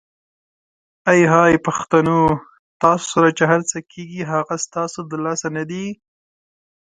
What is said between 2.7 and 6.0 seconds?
تاسو سره چې هرڅه کیږي هغه ستاسو د لاسه ندي؟!